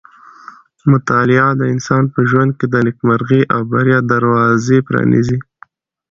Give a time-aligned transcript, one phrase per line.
[0.91, 5.39] مطالعه د انسان په ژوند کې د نېکمرغۍ او بریا دروازې پرانیزي.